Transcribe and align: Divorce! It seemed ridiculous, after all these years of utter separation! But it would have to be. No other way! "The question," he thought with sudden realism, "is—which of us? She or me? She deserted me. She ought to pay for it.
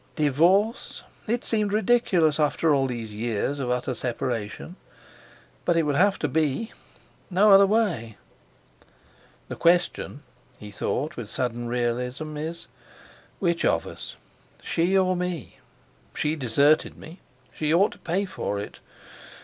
Divorce! 0.15 1.03
It 1.27 1.43
seemed 1.43 1.71
ridiculous, 1.73 2.39
after 2.39 2.73
all 2.73 2.87
these 2.87 3.13
years 3.13 3.59
of 3.59 3.69
utter 3.69 3.93
separation! 3.93 4.75
But 5.63 5.77
it 5.77 5.83
would 5.83 5.95
have 5.95 6.17
to 6.25 6.27
be. 6.27 6.71
No 7.29 7.51
other 7.51 7.67
way! 7.67 8.17
"The 9.47 9.55
question," 9.55 10.23
he 10.57 10.71
thought 10.71 11.15
with 11.17 11.29
sudden 11.29 11.67
realism, 11.67 12.35
"is—which 12.35 13.63
of 13.63 13.85
us? 13.85 14.15
She 14.59 14.97
or 14.97 15.15
me? 15.15 15.59
She 16.15 16.35
deserted 16.35 16.97
me. 16.97 17.19
She 17.53 17.71
ought 17.71 17.91
to 17.91 17.99
pay 17.99 18.25
for 18.25 18.59
it. 18.59 18.79